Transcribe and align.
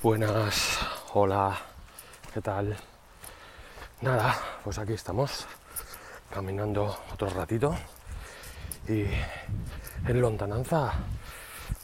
Buenas, 0.00 0.78
hola, 1.12 1.58
¿qué 2.32 2.40
tal? 2.40 2.76
Nada, 4.00 4.38
pues 4.62 4.78
aquí 4.78 4.92
estamos, 4.92 5.44
caminando 6.32 6.96
otro 7.12 7.28
ratito 7.30 7.74
y 8.86 9.06
en 10.06 10.20
lontananza 10.20 10.92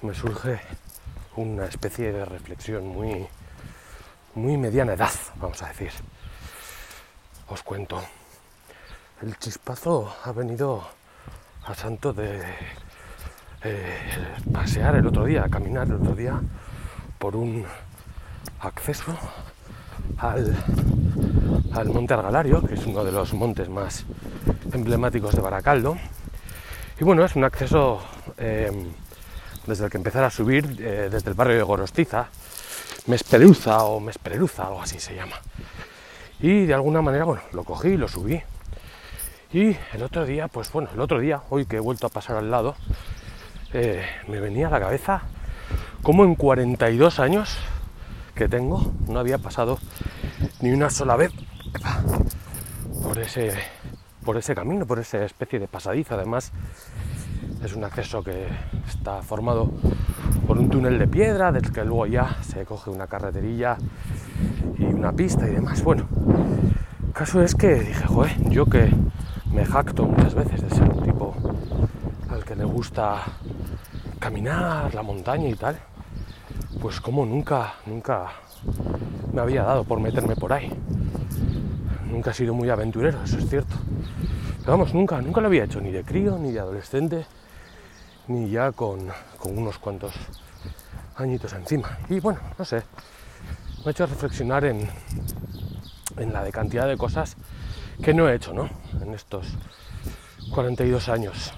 me 0.03 0.14
surge 0.14 0.61
una 1.35 1.66
especie 1.66 2.12
de 2.12 2.24
reflexión 2.24 2.87
muy, 2.87 3.27
muy 4.37 4.58
mediana 4.58 4.92
edad, 4.92 5.10
vamos 5.35 5.60
a 5.62 5.69
decir. 5.71 5.90
Os 7.49 7.65
cuento, 7.65 8.01
el 9.22 9.37
chispazo 9.40 10.15
ha 10.22 10.31
venido 10.31 10.87
a 11.67 11.74
santo 11.74 12.12
de 12.12 12.44
eh, 13.65 13.99
pasear 14.53 14.94
el 14.94 15.06
otro 15.08 15.24
día, 15.24 15.49
caminar 15.51 15.88
el 15.88 15.94
otro 15.94 16.15
día 16.15 16.41
por 17.19 17.34
un 17.34 17.66
acceso 18.61 19.16
al, 20.18 20.56
al 21.73 21.88
Monte 21.88 22.14
Argalario, 22.14 22.62
que 22.62 22.74
es 22.74 22.87
uno 22.87 23.05
de 23.05 23.12
los 23.12 23.34
montes 23.34 23.68
más 23.68 24.05
emblemáticos 24.73 25.34
de 25.34 25.41
Baracaldo. 25.41 25.96
Y 27.01 27.04
bueno, 27.04 27.24
es 27.24 27.34
un 27.37 27.45
acceso 27.45 28.01
eh, 28.38 28.70
desde 29.66 29.84
el 29.84 29.91
que 29.91 29.96
empezar 29.96 30.24
a 30.24 30.30
subir 30.30 30.77
eh, 30.78 31.09
desde 31.10 31.30
el 31.30 31.34
barrio 31.34 31.56
de 31.56 31.62
Gorostiza, 31.62 32.28
Mesperuza 33.06 33.84
o 33.84 34.01
Mesperuza, 34.01 34.66
algo 34.66 34.82
así 34.82 34.98
se 34.98 35.15
llama. 35.15 35.37
Y 36.40 36.66
de 36.66 36.74
alguna 36.74 37.02
manera, 37.02 37.24
bueno, 37.24 37.42
lo 37.52 37.65
cogí 37.65 37.88
y 37.88 37.96
lo 37.96 38.09
subí. 38.09 38.40
Y 39.52 39.76
el 39.92 40.02
otro 40.02 40.26
día, 40.26 40.48
pues 40.48 40.70
bueno, 40.73 40.90
el 40.92 41.01
otro 41.01 41.20
día, 41.20 41.42
hoy 41.51 41.65
que 41.65 41.76
he 41.76 41.80
vuelto 41.80 42.06
a 42.06 42.10
pasar 42.10 42.37
al 42.37 42.51
lado, 42.51 42.76
eh, 43.73 44.04
me 44.29 44.40
venía 44.40 44.68
a 44.68 44.70
la 44.70 44.80
cabeza 44.80 45.23
como 46.02 46.24
en 46.24 46.34
42 46.34 47.18
años 47.18 47.56
que 48.34 48.48
tengo 48.48 48.93
no 49.09 49.19
había 49.19 49.38
pasado 49.38 49.79
ni 50.61 50.73
una 50.73 50.91
sola 50.91 51.16
vez 51.16 51.33
por 53.02 53.18
ese, 53.18 53.52
por 54.24 54.37
ese 54.37 54.54
camino, 54.54 54.87
por 54.87 54.99
esa 54.99 55.24
especie 55.24 55.59
de 55.59 55.68
pasadiza. 55.68 56.15
Además, 56.15 56.52
es 57.65 57.74
un 57.74 57.85
acceso 57.85 58.23
que 58.23 58.46
está 58.88 59.23
formado 59.23 59.71
por 60.46 60.59
un 60.59 60.68
túnel 60.68 60.99
de 60.99 61.07
piedra, 61.07 61.52
del 61.52 61.73
que 61.73 61.85
luego 61.85 62.07
ya 62.07 62.37
se 62.43 62.65
coge 62.65 62.91
una 62.91 63.07
carreterilla 63.07 63.76
y 64.79 64.85
una 64.85 65.13
pista 65.13 65.48
y 65.48 65.53
demás. 65.53 65.83
Bueno, 65.83 66.07
caso 67.13 67.43
es 67.43 67.55
que 67.55 67.75
dije, 67.75 68.07
joder, 68.07 68.51
yo 68.51 68.67
que 68.67 68.91
me 69.53 69.65
jacto 69.65 70.05
muchas 70.05 70.35
veces 70.35 70.63
de 70.63 70.71
ser 70.71 70.91
un 70.91 71.03
tipo 71.03 71.35
al 72.31 72.45
que 72.45 72.57
le 72.57 72.65
gusta 72.65 73.23
caminar, 74.19 74.95
la 74.95 75.03
montaña 75.03 75.48
y 75.48 75.55
tal, 75.55 75.79
pues 76.80 77.00
como 77.00 77.25
nunca, 77.27 77.75
nunca 77.86 78.33
me 79.33 79.41
había 79.41 79.62
dado 79.62 79.84
por 79.84 80.00
meterme 80.00 80.36
por 80.36 80.53
ahí. 80.53 80.70
Nunca 82.11 82.30
he 82.30 82.34
sido 82.34 82.55
muy 82.55 82.70
aventurero, 82.70 83.22
eso 83.25 83.39
es 83.39 83.48
cierto. 83.48 83.75
Pero 84.61 84.72
vamos, 84.72 84.95
nunca, 84.95 85.20
nunca 85.20 85.41
lo 85.41 85.48
había 85.48 85.64
hecho, 85.64 85.80
ni 85.80 85.91
de 85.91 86.05
crío, 86.05 86.39
ni 86.39 86.52
de 86.52 86.61
adolescente, 86.61 87.27
ni 88.28 88.50
ya 88.50 88.72
con, 88.72 89.08
con 89.39 89.58
unos 89.58 89.78
cuantos 89.78 90.14
añitos 91.17 91.52
encima. 91.52 91.98
Y 92.08 92.20
bueno, 92.20 92.41
no 92.58 92.64
sé, 92.64 92.83
me 93.78 93.89
ha 93.89 93.91
hecho 93.91 94.06
reflexionar 94.06 94.64
en, 94.64 94.89
en 96.17 96.33
la 96.33 96.48
cantidad 96.50 96.86
de 96.86 96.97
cosas 96.97 97.36
que 98.02 98.14
no 98.14 98.28
he 98.28 98.34
hecho, 98.34 98.52
¿no? 98.52 98.69
En 99.00 99.14
estos 99.14 99.47
42 100.52 101.08
años. 101.08 101.52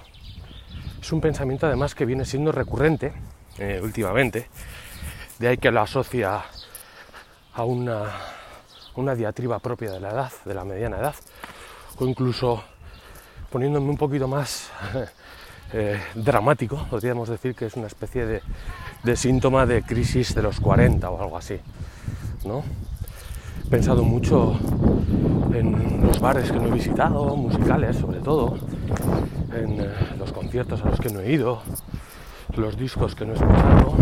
Es 1.00 1.12
un 1.12 1.20
pensamiento 1.20 1.66
además 1.66 1.94
que 1.94 2.04
viene 2.04 2.24
siendo 2.24 2.50
recurrente 2.50 3.12
eh, 3.58 3.80
últimamente 3.82 4.48
de 5.38 5.48
ahí 5.48 5.58
que 5.58 5.70
lo 5.70 5.80
asocia 5.80 6.42
a 7.54 7.64
una, 7.64 8.04
una 8.94 9.14
diatriba 9.14 9.58
propia 9.58 9.90
de 9.90 10.00
la 10.00 10.10
edad, 10.10 10.32
de 10.44 10.54
la 10.54 10.64
mediana 10.64 10.98
edad, 10.98 11.14
o 11.98 12.06
incluso 12.06 12.62
poniéndome 13.50 13.90
un 13.90 13.96
poquito 13.96 14.28
más 14.28 14.70
eh, 15.72 16.00
dramático, 16.14 16.86
podríamos 16.90 17.28
decir 17.28 17.54
que 17.54 17.66
es 17.66 17.74
una 17.74 17.86
especie 17.86 18.26
de, 18.26 18.42
de, 19.02 19.16
síntoma 19.16 19.66
de 19.66 19.82
crisis 19.82 20.34
de 20.34 20.42
los 20.42 20.60
40 20.60 21.08
o 21.10 21.22
algo 21.22 21.36
así. 21.36 21.58
¿no? 22.44 22.62
He 23.66 23.68
pensado 23.68 24.04
mucho 24.04 24.58
en 25.52 26.06
los 26.06 26.20
bares 26.20 26.50
que 26.50 26.58
no 26.58 26.68
he 26.68 26.70
visitado, 26.70 27.36
musicales 27.36 27.96
sobre 27.96 28.20
todo, 28.20 28.58
en 29.54 29.80
eh, 29.80 29.90
los 30.18 30.32
conciertos 30.32 30.82
a 30.82 30.90
los 30.90 31.00
que 31.00 31.10
no 31.10 31.20
he 31.20 31.32
ido, 31.32 31.62
los 32.56 32.76
discos 32.76 33.14
que 33.14 33.24
no 33.24 33.32
he 33.32 33.36
escuchado, 33.36 33.96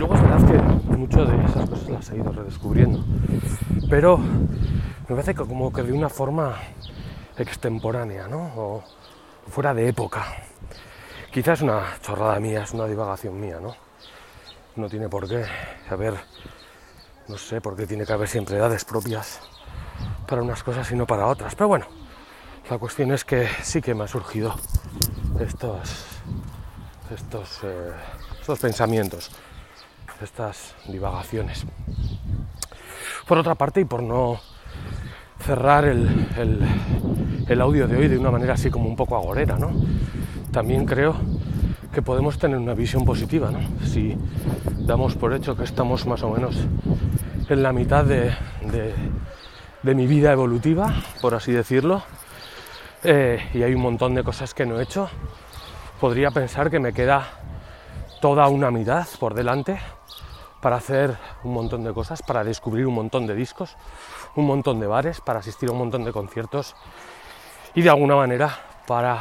luego 0.00 0.14
es 0.14 0.44
que 0.44 0.96
muchas 0.96 1.28
de 1.28 1.44
esas 1.44 1.68
cosas 1.68 1.88
las 1.90 2.10
he 2.10 2.16
ido 2.16 2.32
redescubriendo, 2.32 3.04
pero 3.90 4.16
me 4.16 5.08
parece 5.08 5.34
que 5.34 5.44
como 5.44 5.70
que 5.70 5.82
de 5.82 5.92
una 5.92 6.08
forma 6.08 6.56
extemporánea, 7.36 8.26
¿no? 8.26 8.50
O 8.56 8.84
fuera 9.50 9.74
de 9.74 9.88
época. 9.88 10.24
Quizás 11.30 11.58
es 11.58 11.62
una 11.62 11.82
chorrada 12.00 12.40
mía, 12.40 12.62
es 12.62 12.72
una 12.72 12.86
divagación 12.86 13.38
mía, 13.38 13.58
¿no? 13.60 13.76
No 14.76 14.88
tiene 14.88 15.10
por 15.10 15.28
qué 15.28 15.44
haber, 15.90 16.14
no 17.28 17.36
sé 17.36 17.60
por 17.60 17.76
qué 17.76 17.86
tiene 17.86 18.06
que 18.06 18.12
haber 18.14 18.28
siempre 18.28 18.56
edades 18.56 18.86
propias 18.86 19.40
para 20.26 20.40
unas 20.40 20.62
cosas 20.62 20.90
y 20.90 20.96
no 20.96 21.06
para 21.06 21.26
otras. 21.26 21.54
Pero 21.54 21.68
bueno, 21.68 21.86
la 22.70 22.78
cuestión 22.78 23.12
es 23.12 23.26
que 23.26 23.46
sí 23.62 23.82
que 23.82 23.94
me 23.94 24.02
han 24.02 24.08
surgido 24.08 24.54
estos, 25.38 26.06
estos, 27.10 27.60
eh, 27.64 27.92
estos 28.40 28.58
pensamientos 28.58 29.30
estas 30.22 30.74
divagaciones. 30.88 31.64
Por 33.26 33.38
otra 33.38 33.54
parte, 33.54 33.80
y 33.80 33.84
por 33.84 34.02
no 34.02 34.40
cerrar 35.44 35.84
el, 35.84 36.08
el, 37.48 37.60
audio 37.60 37.88
de 37.88 37.96
hoy 37.96 38.08
de 38.08 38.18
una 38.18 38.30
manera 38.30 38.54
así 38.54 38.70
como 38.70 38.88
un 38.88 38.96
poco 38.96 39.16
agorera, 39.16 39.56
¿no? 39.56 39.70
También 40.52 40.84
creo 40.84 41.14
que 41.92 42.02
podemos 42.02 42.38
tener 42.38 42.58
una 42.58 42.74
visión 42.74 43.04
positiva, 43.04 43.50
¿no? 43.50 43.60
Si 43.86 44.16
damos 44.78 45.16
por 45.16 45.32
hecho 45.32 45.56
que 45.56 45.64
estamos 45.64 46.06
más 46.06 46.22
o 46.22 46.30
menos 46.30 46.56
en 47.48 47.62
la 47.62 47.72
mitad 47.72 48.04
de, 48.04 48.32
de, 48.70 48.94
de 49.82 49.94
mi 49.94 50.06
vida 50.06 50.32
evolutiva, 50.32 50.94
por 51.20 51.34
así 51.34 51.52
decirlo, 51.52 52.02
eh, 53.02 53.40
y 53.54 53.62
hay 53.62 53.74
un 53.74 53.80
montón 53.80 54.14
de 54.14 54.22
cosas 54.22 54.52
que 54.52 54.66
no 54.66 54.78
he 54.78 54.82
hecho, 54.82 55.08
podría 56.00 56.30
pensar 56.30 56.70
que 56.70 56.78
me 56.78 56.92
queda 56.92 57.26
toda 58.20 58.48
una 58.48 58.70
mitad 58.70 59.06
por 59.18 59.34
delante 59.34 59.78
para 60.60 60.76
hacer 60.76 61.16
un 61.42 61.54
montón 61.54 61.84
de 61.84 61.92
cosas, 61.92 62.22
para 62.22 62.44
descubrir 62.44 62.86
un 62.86 62.94
montón 62.94 63.26
de 63.26 63.34
discos, 63.34 63.76
un 64.36 64.46
montón 64.46 64.80
de 64.80 64.86
bares, 64.86 65.20
para 65.20 65.40
asistir 65.40 65.68
a 65.68 65.72
un 65.72 65.78
montón 65.78 66.04
de 66.04 66.12
conciertos 66.12 66.76
y 67.74 67.82
de 67.82 67.90
alguna 67.90 68.16
manera 68.16 68.82
para 68.86 69.20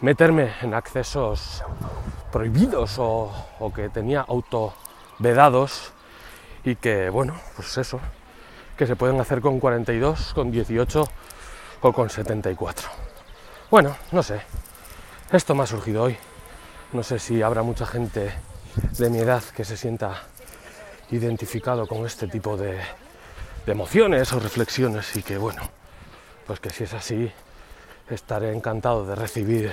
meterme 0.00 0.52
en 0.62 0.74
accesos 0.74 1.62
prohibidos 2.30 2.96
o, 2.98 3.32
que 3.74 3.88
tenía 3.88 4.24
auto 4.26 4.74
vedados 5.18 5.92
y 6.64 6.76
que, 6.76 7.10
bueno, 7.10 7.34
pues 7.54 7.76
eso, 7.78 8.00
que 8.76 8.86
se 8.86 8.96
pueden 8.96 9.20
hacer 9.20 9.40
con 9.40 9.58
42, 9.58 10.34
con 10.34 10.50
18 10.50 11.08
o 11.80 11.92
con 11.92 12.10
74. 12.10 12.88
Bueno, 13.70 13.96
no 14.12 14.22
sé, 14.22 14.42
esto 15.32 15.54
me 15.54 15.62
ha 15.62 15.66
surgido 15.66 16.04
hoy. 16.04 16.16
No 16.92 17.02
sé 17.02 17.18
si 17.18 17.42
habrá 17.42 17.62
mucha 17.62 17.86
gente 17.86 18.32
de 18.98 19.10
mi 19.10 19.18
edad 19.18 19.42
que 19.42 19.64
se 19.64 19.76
sienta 19.76 20.22
identificado 21.10 21.86
con 21.86 22.04
este 22.06 22.26
tipo 22.26 22.56
de, 22.56 22.80
emociones 23.66 24.32
o 24.32 24.38
reflexiones 24.38 25.16
y 25.16 25.22
que 25.22 25.38
bueno, 25.38 25.62
pues 26.46 26.60
que 26.60 26.70
si 26.70 26.84
es 26.84 26.94
así, 26.94 27.30
estaré 28.08 28.52
encantado 28.52 29.04
de 29.04 29.16
recibir 29.16 29.72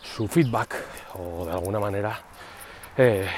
su 0.00 0.26
feedback 0.28 0.74
o 1.14 1.44
de 1.44 1.52
alguna 1.52 1.78
manera, 1.78 2.18
eh, 2.96 3.28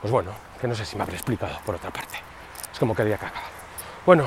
pues 0.00 0.10
bueno, 0.10 0.32
que 0.60 0.66
no 0.66 0.74
sé 0.74 0.84
si 0.84 0.96
me 0.96 1.02
habré 1.02 1.16
explicado 1.16 1.58
por 1.66 1.74
otra 1.74 1.90
parte. 1.90 2.16
Es 2.72 2.78
como 2.78 2.94
quería 2.94 3.18
que. 3.18 3.26
Bueno, 4.06 4.26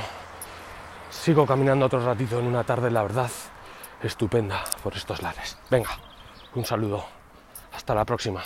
sigo 1.10 1.46
caminando 1.46 1.88
otro 1.88 2.06
ratito 2.06 2.40
en 2.40 2.46
una 2.46 2.64
tarde, 2.64 2.92
la 2.92 3.02
verdad, 3.02 3.32
estupenda 4.02 4.64
por 4.84 4.96
estos 4.96 5.22
lares. 5.22 5.58
Venga, 5.70 5.98
un 6.56 6.66
saludo. 6.66 7.06
Hasta 7.74 7.94
la 7.96 8.06
próxima. 8.06 8.44